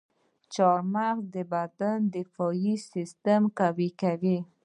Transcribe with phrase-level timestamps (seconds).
[0.53, 4.37] چارمغز د بدن دفاعي سیستم قوي کوي.